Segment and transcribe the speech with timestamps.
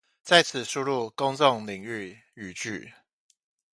[0.23, 2.91] 在此輸入公眾領域語句